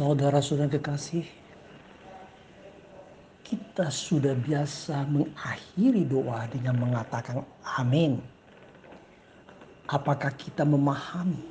Saudara-saudara 0.00 0.72
kekasih, 0.72 1.28
kita 3.44 3.92
sudah 3.92 4.32
biasa 4.32 5.04
mengakhiri 5.04 6.08
doa 6.08 6.48
dengan 6.48 6.80
mengatakan 6.80 7.44
amin. 7.76 8.16
Apakah 9.92 10.32
kita 10.40 10.64
memahami 10.64 11.44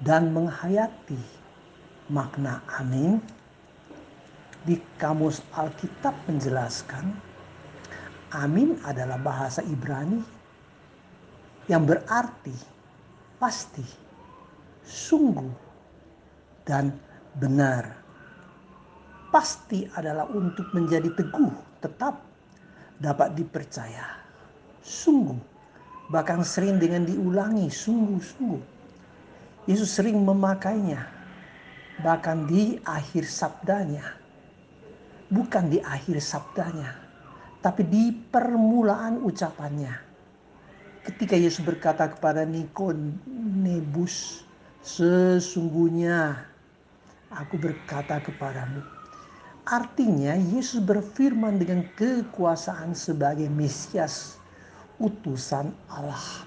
dan 0.00 0.32
menghayati 0.32 1.20
makna 2.08 2.64
amin? 2.80 3.20
Di 4.64 4.80
kamus 4.96 5.44
Alkitab 5.52 6.16
menjelaskan, 6.24 7.12
amin 8.32 8.80
adalah 8.80 9.20
bahasa 9.20 9.60
Ibrani 9.60 10.24
yang 11.68 11.84
berarti 11.84 12.56
pasti, 13.36 13.84
sungguh, 14.88 15.52
dan 16.64 17.11
benar. 17.36 18.00
Pasti 19.32 19.88
adalah 19.96 20.28
untuk 20.28 20.68
menjadi 20.76 21.08
teguh, 21.12 21.80
tetap 21.80 22.20
dapat 23.00 23.32
dipercaya. 23.32 24.20
Sungguh, 24.84 25.38
bahkan 26.12 26.44
sering 26.44 26.76
dengan 26.76 27.08
diulangi, 27.08 27.72
sungguh-sungguh. 27.72 28.62
Yesus 29.70 29.94
sering 29.94 30.20
memakainya, 30.20 31.08
bahkan 32.04 32.44
di 32.44 32.76
akhir 32.84 33.24
sabdanya 33.24 34.20
bukan 35.32 35.72
di 35.72 35.80
akhir 35.80 36.20
sabdanya, 36.20 36.92
tapi 37.64 37.88
di 37.88 38.12
permulaan 38.12 39.24
ucapannya. 39.24 40.12
Ketika 41.02 41.34
Yesus 41.34 41.64
berkata 41.64 42.12
kepada 42.12 42.44
Nikodemus, 42.44 44.44
sesungguhnya 44.84 46.51
aku 47.36 47.56
berkata 47.60 48.20
kepadamu. 48.20 48.84
Artinya 49.62 50.34
Yesus 50.34 50.82
berfirman 50.82 51.62
dengan 51.62 51.86
kekuasaan 51.94 52.98
sebagai 52.98 53.46
Mesias, 53.46 54.36
utusan 54.98 55.70
Allah. 55.86 56.44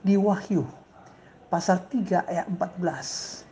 Di 0.00 0.16
Wahyu 0.16 0.64
pasal 1.52 1.84
3 1.92 2.24
ayat 2.24 2.46
14, 2.56 3.44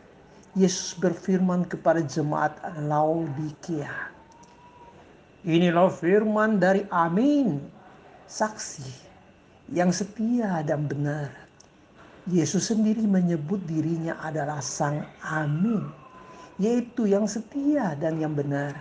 Yesus 0.57 0.97
berfirman 0.97 1.69
kepada 1.69 2.01
jemaat 2.01 2.57
Laodikia 2.81 4.17
Inilah 5.45 5.93
firman 5.93 6.57
dari 6.57 6.83
Amin, 6.89 7.61
saksi 8.25 8.89
yang 9.71 9.93
setia 9.93 10.65
dan 10.65 10.89
benar. 10.89 11.29
Yesus 12.27 12.67
sendiri 12.73 13.05
menyebut 13.07 13.63
dirinya 13.63 14.19
adalah 14.19 14.59
Sang 14.59 15.07
Amin, 15.23 15.87
yaitu 16.57 17.09
yang 17.09 17.25
setia 17.29 17.93
dan 17.97 18.17
yang 18.21 18.33
benar. 18.33 18.73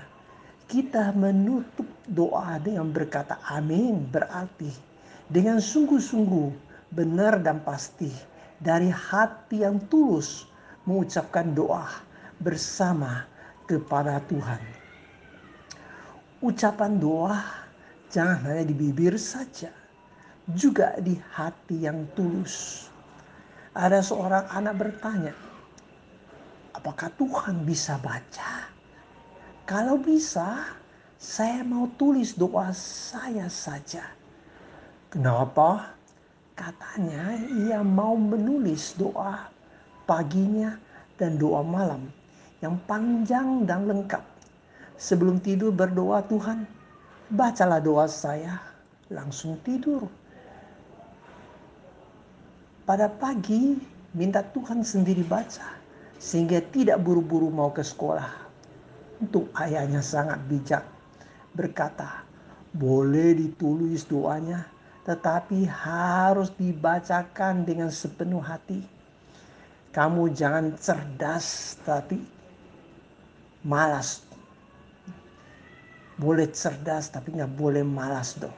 Kita 0.66 1.14
menutup 1.14 1.86
doa 2.10 2.58
dengan 2.58 2.90
berkata 2.90 3.38
amin 3.46 4.02
berarti 4.10 4.74
dengan 5.30 5.62
sungguh-sungguh 5.62 6.50
benar 6.90 7.38
dan 7.38 7.62
pasti 7.62 8.10
dari 8.58 8.90
hati 8.90 9.62
yang 9.62 9.78
tulus 9.86 10.50
mengucapkan 10.88 11.54
doa 11.54 11.86
bersama 12.42 13.22
kepada 13.70 14.18
Tuhan 14.26 14.86
ucapan 16.44 17.00
doa 17.00 17.40
jangan 18.12 18.38
hanya 18.46 18.64
di 18.68 18.74
bibir 18.76 19.16
saja, 19.16 19.72
juga 20.54 20.94
di 21.02 21.18
hati 21.34 21.84
yang 21.84 22.06
tulus. 22.14 22.86
Ada 23.76 24.00
seorang 24.00 24.46
anak 24.52 24.74
bertanya, 24.78 25.34
apakah 26.86 27.10
Tuhan 27.18 27.66
bisa 27.66 27.98
baca? 27.98 28.70
Kalau 29.66 29.98
bisa, 29.98 30.70
saya 31.18 31.66
mau 31.66 31.90
tulis 31.98 32.38
doa 32.38 32.70
saya 32.70 33.50
saja. 33.50 34.06
Kenapa? 35.10 35.98
Katanya 36.54 37.42
ia 37.66 37.82
mau 37.82 38.14
menulis 38.14 38.94
doa 38.94 39.50
paginya 40.06 40.78
dan 41.18 41.34
doa 41.34 41.66
malam 41.66 42.06
yang 42.62 42.78
panjang 42.86 43.66
dan 43.66 43.90
lengkap 43.90 44.22
Sebelum 44.94 45.42
tidur 45.42 45.74
berdoa 45.74 46.22
Tuhan, 46.24 46.70
bacalah 47.34 47.82
doa 47.82 48.06
saya, 48.06 48.62
langsung 49.10 49.58
tidur. 49.66 50.06
Pada 52.86 53.10
pagi 53.10 53.74
minta 54.14 54.40
Tuhan 54.40 54.86
sendiri 54.86 55.26
baca, 55.26 55.76
sehingga 56.16 56.60
tidak 56.72 57.02
buru-buru 57.02 57.48
mau 57.52 57.72
ke 57.72 57.84
sekolah. 57.84 58.48
Untuk 59.16 59.48
ayahnya 59.56 60.04
sangat 60.04 60.40
bijak, 60.44 60.84
berkata, 61.56 62.24
boleh 62.76 63.32
ditulis 63.32 64.04
doanya, 64.04 64.68
tetapi 65.08 65.64
harus 65.64 66.52
dibacakan 66.60 67.64
dengan 67.64 67.88
sepenuh 67.88 68.44
hati. 68.44 68.84
Kamu 69.96 70.28
jangan 70.36 70.76
cerdas, 70.76 71.80
tapi 71.80 72.20
malas 73.64 74.26
boleh 76.16 76.48
cerdas 76.48 77.12
tapi 77.12 77.36
nggak 77.36 77.52
boleh 77.60 77.84
malas 77.84 78.40
dong. 78.40 78.54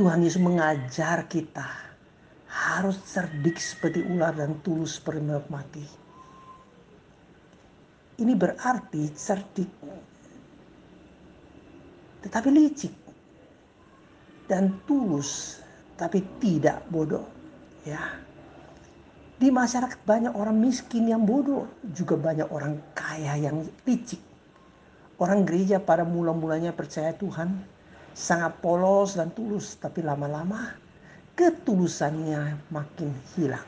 Tuhan 0.00 0.24
Yesus 0.24 0.40
mengajar 0.40 1.28
kita 1.28 1.89
harus 2.50 2.98
cerdik 3.06 3.56
seperti 3.56 4.02
ular 4.02 4.34
dan 4.34 4.58
tulus 4.66 4.98
seperti 4.98 5.22
mati. 5.48 5.84
Ini 8.20 8.32
berarti 8.36 9.02
cerdik 9.14 9.70
tetapi 12.20 12.52
licik 12.52 12.92
dan 14.44 14.76
tulus 14.84 15.56
tapi 15.96 16.20
tidak 16.36 16.84
bodoh 16.92 17.24
ya 17.88 18.20
di 19.40 19.48
masyarakat 19.48 20.04
banyak 20.04 20.36
orang 20.36 20.52
miskin 20.60 21.08
yang 21.08 21.24
bodoh 21.24 21.64
juga 21.96 22.20
banyak 22.20 22.44
orang 22.52 22.76
kaya 22.92 23.40
yang 23.40 23.64
licik 23.88 24.20
Orang 25.20 25.44
gereja 25.44 25.76
pada 25.76 26.00
mula-mulanya 26.00 26.72
percaya 26.72 27.12
Tuhan 27.12 27.52
sangat 28.16 28.56
polos 28.64 29.20
dan 29.20 29.28
tulus, 29.36 29.76
tapi 29.76 30.00
lama-lama 30.00 30.72
ketulusannya 31.34 32.58
makin 32.70 33.10
hilang. 33.34 33.66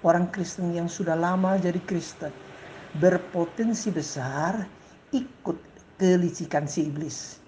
Orang 0.00 0.32
Kristen 0.32 0.72
yang 0.72 0.88
sudah 0.88 1.18
lama 1.18 1.60
jadi 1.60 1.76
Kristen 1.84 2.32
berpotensi 2.98 3.92
besar 3.92 4.64
ikut 5.12 5.58
kelicikan 6.00 6.64
si 6.64 6.88
iblis. 6.88 7.38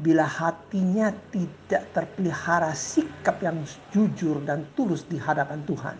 Bila 0.00 0.24
hatinya 0.24 1.12
tidak 1.30 1.84
terpelihara 1.92 2.72
sikap 2.72 3.38
yang 3.44 3.60
jujur 3.92 4.40
dan 4.48 4.64
tulus 4.74 5.04
di 5.06 5.20
hadapan 5.20 5.60
Tuhan. 5.68 5.96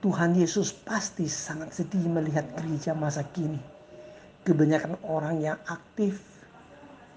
Tuhan 0.00 0.36
Yesus 0.36 0.70
pasti 0.84 1.26
sangat 1.26 1.72
sedih 1.72 2.04
melihat 2.06 2.44
gereja 2.56 2.92
masa 2.92 3.24
kini 3.32 3.74
kebanyakan 4.44 5.00
orang 5.08 5.40
yang 5.40 5.58
aktif 5.72 6.20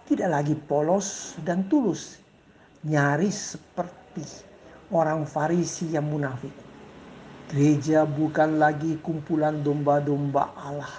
tidak 0.08 0.32
lagi 0.32 0.56
polos 0.56 1.36
dan 1.44 1.68
tulus, 1.68 2.24
nyaris 2.86 3.58
seperti 3.58 4.26
orang 4.94 5.26
Farisi 5.26 5.90
yang 5.94 6.12
munafik. 6.12 6.54
Gereja 7.48 8.04
bukan 8.04 8.60
lagi 8.60 9.00
kumpulan 9.00 9.64
domba-domba 9.64 10.52
Allah, 10.60 10.92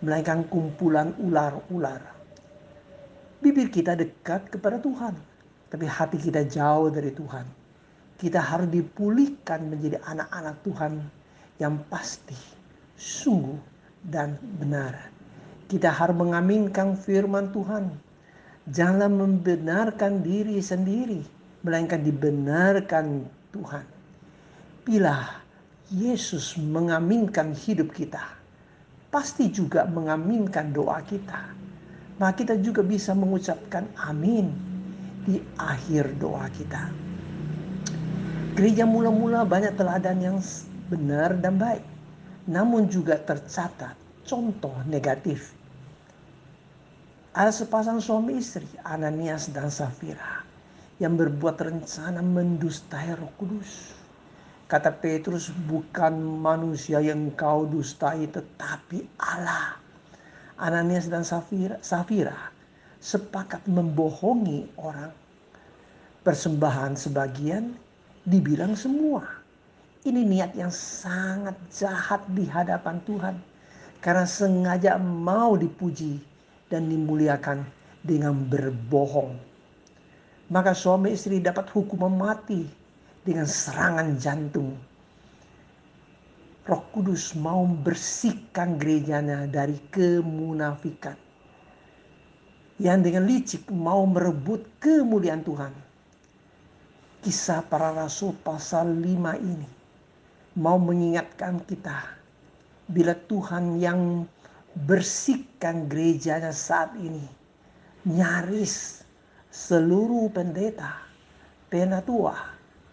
melainkan 0.00 0.46
kumpulan 0.46 1.10
ular-ular. 1.18 1.98
Bibir 3.42 3.68
kita 3.72 3.98
dekat 3.98 4.54
kepada 4.54 4.78
Tuhan, 4.78 5.18
tapi 5.66 5.90
hati 5.90 6.16
kita 6.20 6.46
jauh 6.46 6.94
dari 6.94 7.10
Tuhan. 7.10 7.44
Kita 8.20 8.38
harus 8.38 8.68
dipulihkan 8.70 9.66
menjadi 9.66 9.98
anak-anak 10.04 10.56
Tuhan 10.62 10.92
yang 11.58 11.74
pasti, 11.90 12.36
sungguh, 12.94 13.58
dan 14.06 14.38
benar 14.60 15.10
kita 15.70 15.86
harus 15.86 16.18
mengaminkan 16.18 16.98
firman 16.98 17.54
Tuhan. 17.54 17.94
Janganlah 18.68 19.08
membenarkan 19.08 20.20
diri 20.20 20.60
sendiri, 20.60 21.24
melainkan 21.64 22.04
dibenarkan 22.04 23.24
Tuhan. 23.56 23.86
Bila 24.84 25.40
Yesus 25.88 26.60
mengaminkan 26.60 27.56
hidup 27.56 27.96
kita, 27.96 28.20
pasti 29.08 29.48
juga 29.48 29.88
mengaminkan 29.88 30.76
doa 30.76 31.00
kita. 31.00 31.56
Maka 32.20 32.44
kita 32.44 32.54
juga 32.60 32.84
bisa 32.84 33.16
mengucapkan 33.16 33.88
amin 33.96 34.52
di 35.24 35.40
akhir 35.56 36.20
doa 36.20 36.44
kita. 36.52 36.92
Gereja 38.60 38.84
mula-mula 38.84 39.48
banyak 39.48 39.72
teladan 39.72 40.20
yang 40.20 40.38
benar 40.92 41.32
dan 41.40 41.56
baik, 41.56 41.80
namun 42.44 42.92
juga 42.92 43.16
tercatat 43.16 43.96
contoh 44.28 44.74
negatif 44.84 45.56
ada 47.30 47.54
sepasang 47.54 48.02
suami 48.02 48.42
istri, 48.42 48.66
Ananias 48.82 49.54
dan 49.54 49.70
Safira, 49.70 50.42
yang 50.98 51.14
berbuat 51.14 51.62
rencana 51.62 52.18
mendustai 52.18 53.14
Roh 53.14 53.30
Kudus. 53.38 53.94
Kata 54.66 54.90
Petrus, 54.90 55.54
bukan 55.70 56.18
manusia 56.18 56.98
yang 56.98 57.30
kau 57.38 57.70
dustai 57.70 58.26
tetapi 58.26 59.06
Allah. 59.22 59.78
Ananias 60.58 61.06
dan 61.06 61.22
Safira, 61.22 61.78
Safira 61.86 62.50
sepakat 62.98 63.62
membohongi 63.70 64.66
orang. 64.82 65.14
Persembahan 66.26 66.98
sebagian 66.98 67.78
dibilang 68.26 68.74
semua. 68.74 69.22
Ini 70.02 70.26
niat 70.26 70.52
yang 70.58 70.74
sangat 70.74 71.54
jahat 71.70 72.26
di 72.34 72.42
hadapan 72.50 72.98
Tuhan. 73.06 73.36
Karena 74.02 74.26
sengaja 74.26 74.98
mau 74.98 75.54
dipuji 75.54 76.30
dan 76.70 76.88
dimuliakan 76.88 77.66
dengan 78.06 78.32
berbohong. 78.48 79.36
Maka 80.50 80.72
suami 80.74 81.14
istri 81.14 81.42
dapat 81.42 81.68
hukuman 81.70 82.10
mati 82.10 82.66
dengan 83.26 83.46
serangan 83.46 84.16
jantung. 84.16 84.74
Roh 86.66 86.82
Kudus 86.94 87.34
mau 87.34 87.66
membersihkan 87.66 88.78
gerejanya 88.78 89.50
dari 89.50 89.78
kemunafikan. 89.90 91.18
Yang 92.80 92.98
dengan 93.04 93.24
licik 93.28 93.62
mau 93.68 94.06
merebut 94.08 94.64
kemuliaan 94.80 95.44
Tuhan. 95.44 95.74
Kisah 97.20 97.60
para 97.68 97.92
rasul 97.92 98.32
pasal 98.40 98.96
5 98.96 99.04
ini 99.44 99.68
mau 100.56 100.80
mengingatkan 100.80 101.60
kita 101.68 102.16
bila 102.88 103.12
Tuhan 103.28 103.76
yang 103.76 104.24
bersihkan 104.84 105.88
gerejanya 105.90 106.52
saat 106.54 106.96
ini 106.96 107.24
nyaris 108.08 109.04
seluruh 109.52 110.32
pendeta, 110.32 111.04
penatua, 111.68 112.32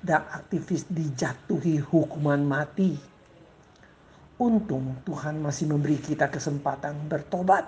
dan 0.04 0.26
aktivis 0.34 0.84
dijatuhi 0.92 1.80
hukuman 1.80 2.44
mati. 2.44 2.98
Untung 4.38 5.00
Tuhan 5.02 5.42
masih 5.42 5.72
memberi 5.72 5.98
kita 5.98 6.30
kesempatan 6.30 7.10
bertobat. 7.10 7.66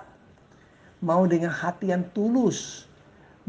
Mau 1.00 1.24
dengan 1.24 1.50
hati 1.50 1.90
yang 1.90 2.04
tulus 2.12 2.84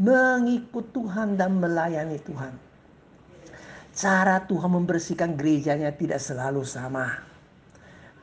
mengikut 0.00 0.90
Tuhan 0.90 1.36
dan 1.36 1.60
melayani 1.60 2.18
Tuhan. 2.18 2.54
Cara 3.92 4.40
Tuhan 4.48 4.72
membersihkan 4.72 5.36
gerejanya 5.36 5.92
tidak 5.92 6.18
selalu 6.18 6.64
sama. 6.64 7.20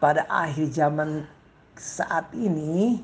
Pada 0.01 0.25
akhir 0.25 0.73
zaman 0.73 1.29
saat 1.79 2.27
ini, 2.35 2.99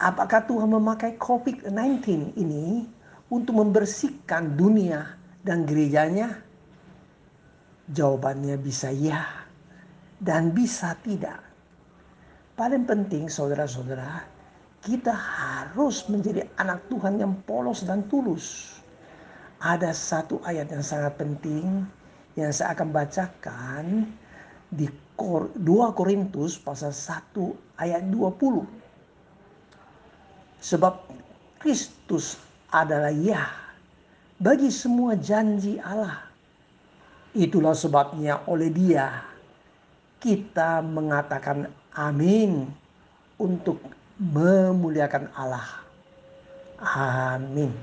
apakah 0.00 0.42
Tuhan 0.48 0.72
memakai 0.72 1.20
COVID-19 1.20 2.32
ini 2.40 2.88
untuk 3.28 3.60
membersihkan 3.60 4.56
dunia 4.56 5.14
dan 5.44 5.68
gerejanya? 5.68 6.40
Jawabannya 7.92 8.56
bisa 8.56 8.88
ya 8.88 9.28
dan 10.16 10.56
bisa 10.56 10.96
tidak. 11.04 11.44
Paling 12.56 12.88
penting 12.88 13.28
saudara-saudara, 13.28 14.24
kita 14.80 15.12
harus 15.12 16.08
menjadi 16.08 16.48
anak 16.56 16.88
Tuhan 16.88 17.20
yang 17.20 17.36
polos 17.44 17.84
dan 17.84 18.08
tulus. 18.08 18.78
Ada 19.60 19.92
satu 19.92 20.40
ayat 20.48 20.72
yang 20.72 20.84
sangat 20.84 21.20
penting 21.20 21.84
yang 22.36 22.48
saya 22.52 22.72
akan 22.72 22.88
bacakan 22.92 23.84
di 24.74 24.90
2 25.16 25.54
Korintus 25.94 26.58
pasal 26.58 26.90
1 26.90 27.78
ayat 27.78 28.02
20. 28.10 28.66
Sebab 30.58 30.94
Kristus 31.62 32.36
adalah 32.74 33.14
ya 33.14 33.46
bagi 34.42 34.68
semua 34.68 35.14
janji 35.14 35.78
Allah 35.78 36.34
Itulah 37.34 37.74
sebabnya 37.74 38.46
oleh 38.46 38.70
dia 38.70 39.26
kita 40.22 40.78
mengatakan 40.86 41.66
amin 41.90 42.70
untuk 43.42 43.82
memuliakan 44.22 45.26
Allah. 45.34 45.82
Amin. 46.78 47.74